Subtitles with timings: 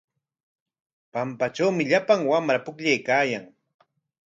[1.13, 3.45] Pampatrawmi llapan wamra pukllaykaayan.